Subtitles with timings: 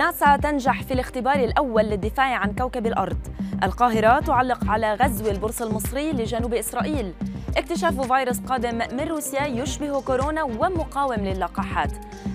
[0.00, 3.18] ناسا تنجح في الاختبار الأول للدفاع عن كوكب الأرض.
[3.62, 7.12] القاهرة تعلق على غزو البورصة المصري لجنوب إسرائيل.
[7.56, 11.92] اكتشاف فيروس قادم من روسيا يشبه كورونا ومقاوم للقاحات.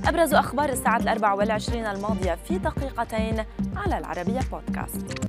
[0.07, 3.43] أبرز أخبار الساعة الأربع والعشرين الماضية في دقيقتين
[3.75, 5.25] على العربية بودكاست.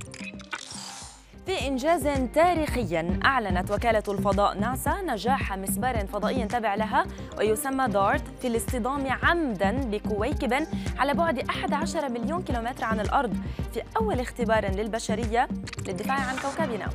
[1.47, 7.05] في إنجاز تاريخي أعلنت وكالة الفضاء ناسا نجاح مسبار فضائي تابع لها
[7.37, 10.53] ويسمى دارت في الاصطدام عمدا بكويكب
[10.97, 13.33] على بعد 11 مليون كيلومتر عن الأرض
[13.73, 15.47] في أول اختبار للبشرية
[15.87, 16.89] للدفاع عن كوكبنا.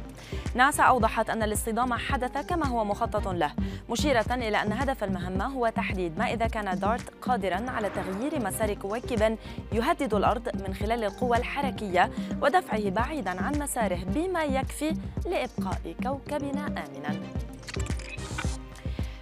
[0.54, 3.52] ناسا أوضحت أن الاصطدام حدث كما هو مخطط له
[3.90, 8.74] مشيرة إلى أن هدف المهمة هو تحديد ما إذا كان دارت قادرا على تغيير مسار
[8.74, 9.38] كويكب
[9.72, 12.10] يهدد الأرض من خلال القوى الحركية
[12.42, 14.94] ودفعه بعيدا عن مساره بما يكفي
[15.26, 17.20] لإبقاء كوكبنا آمنا.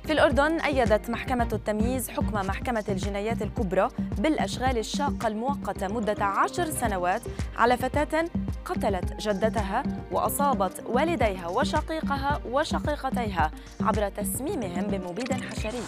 [0.05, 3.89] في الأردن أيدت محكمة التمييز حكم محكمة الجنايات الكبرى
[4.19, 7.23] بالأشغال الشاقة المؤقتة مدة عشر سنوات
[7.57, 8.25] على فتاة
[8.65, 15.83] قتلت جدتها وأصابت والديها وشقيقها وشقيقتيها عبر تسميمهم بمبيد حشري.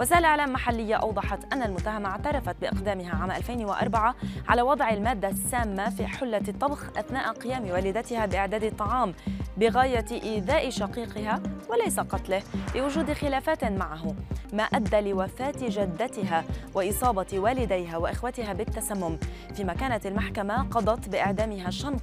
[0.00, 4.14] وسائل إعلام محلية أوضحت أن المتهمة اعترفت بإقدامها عام 2004
[4.48, 9.14] على وضع المادة السامة في حلة الطبخ أثناء قيام والدتها بإعداد الطعام
[9.56, 12.42] بغاية إيذاء شقيقها وليس قتله
[12.74, 14.14] لوجود خلافات معه
[14.52, 19.18] ما أدى لوفاة جدتها وإصابة والديها وإخوتها بالتسمم
[19.54, 21.97] فيما كانت المحكمة قضت بإعدامها شنقا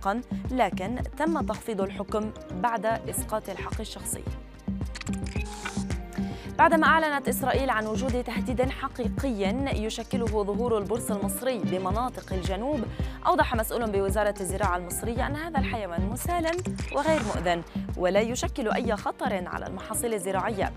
[0.51, 4.23] لكن تم تخفيض الحكم بعد إسقاط الحق الشخصي.
[6.58, 12.84] بعدما أعلنت إسرائيل عن وجود تهديد حقيقي يشكله ظهور البرص المصري بمناطق الجنوب
[13.28, 16.58] أوضح مسؤول بوزارة الزراعة المصرية أن هذا الحيوان مسالم
[16.95, 17.62] وغير مؤذن
[17.97, 20.72] ولا يشكل أي خطر على المحاصيل الزراعية.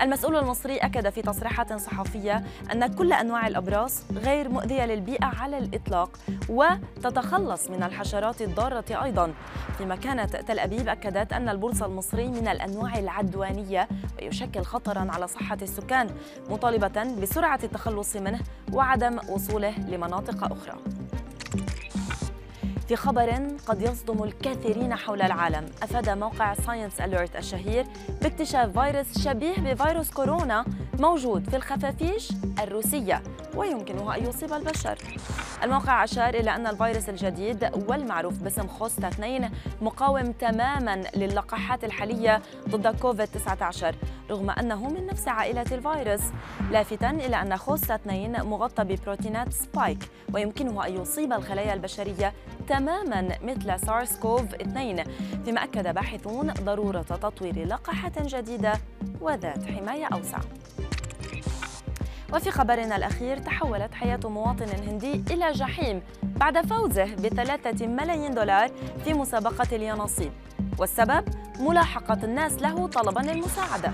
[0.00, 6.18] المسؤول المصري أكد في تصريحات صحفية أن كل أنواع الأبراص غير مؤذية للبيئة على الإطلاق
[6.48, 9.32] وتتخلص من الحشرات الضارة أيضا.
[9.78, 13.88] فيما كانت تل أبيب أكدت أن البرص المصري من الأنواع العدوانية
[14.22, 16.10] ويشكل خطرا على صحة السكان
[16.50, 18.40] مطالبة بسرعة التخلص منه
[18.72, 20.78] وعدم وصوله لمناطق أخرى.
[22.88, 23.30] في خبر
[23.66, 25.66] قد يصدم الكثيرين حول العالم.
[25.82, 27.86] أفاد موقع Science Alert الشهير
[28.22, 30.64] باكتشاف فيروس شبيه بفيروس كورونا
[30.98, 32.32] موجود في الخفافيش
[32.62, 33.22] الروسية
[33.54, 34.98] ويمكنه أن يصيب البشر.
[35.62, 43.00] الموقع أشار إلى أن الفيروس الجديد والمعروف باسم خوستا 2 مقاوم تماما للقاحات الحالية ضد
[43.00, 43.94] كوفيد 19
[44.30, 46.22] رغم أنه من نفس عائلة الفيروس.
[46.70, 52.32] لافتا إلى أن خوستا 2 مغطى ببروتينات سبايك ويمكنه أن يصيب الخلايا البشرية
[52.68, 55.04] تماما مثل سارس كوف 2
[55.44, 58.72] فيما أكد باحثون ضرورة تطوير لقاحات جديدة
[59.20, 60.38] وذات حماية أوسع.
[62.32, 68.70] وفي خبرنا الأخير تحولت حياة مواطن هندي إلى جحيم بعد فوزه بثلاثة ملايين دولار
[69.04, 70.32] في مسابقة اليانصيب.
[70.78, 71.24] والسبب؟
[71.60, 73.92] ملاحقة الناس له طلبا للمساعدة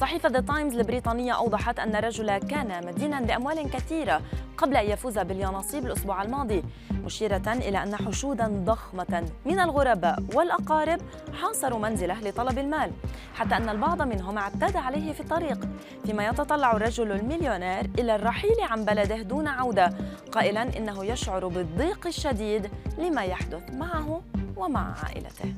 [0.00, 4.22] صحيفة The Times البريطانية أوضحت أن الرجل كان مدينا بأموال كثيرة
[4.58, 11.00] قبل أن يفوز باليانصيب الأسبوع الماضي مشيرة إلى أن حشودا ضخمة من الغرباء والأقارب
[11.42, 12.90] حاصروا منزله لطلب المال
[13.34, 15.68] حتى أن البعض منهم اعتدى عليه في الطريق
[16.06, 19.92] فيما يتطلع الرجل المليونير إلى الرحيل عن بلده دون عودة
[20.32, 24.22] قائلا إنه يشعر بالضيق الشديد لما يحدث معه
[24.56, 25.54] ومع عائلته.